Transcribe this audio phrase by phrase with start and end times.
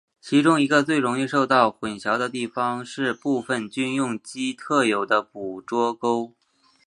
[0.19, 6.33] 其中一个最容易受到混淆的地方是部份军用机特有的捕捉勾。